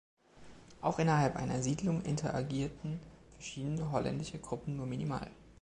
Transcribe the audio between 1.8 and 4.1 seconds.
interagierten verschiedene